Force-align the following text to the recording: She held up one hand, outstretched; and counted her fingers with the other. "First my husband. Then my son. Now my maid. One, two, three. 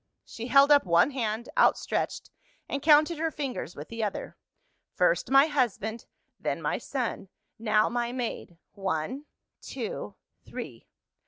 She 0.25 0.47
held 0.47 0.71
up 0.71 0.83
one 0.83 1.11
hand, 1.11 1.47
outstretched; 1.59 2.31
and 2.67 2.81
counted 2.81 3.19
her 3.19 3.29
fingers 3.29 3.75
with 3.75 3.89
the 3.89 4.03
other. 4.03 4.35
"First 4.95 5.29
my 5.29 5.45
husband. 5.45 6.07
Then 6.39 6.59
my 6.59 6.79
son. 6.79 7.29
Now 7.59 7.87
my 7.87 8.11
maid. 8.11 8.57
One, 8.73 9.25
two, 9.61 10.15
three. 10.43 10.87